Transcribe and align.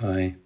Hi. 0.00 0.36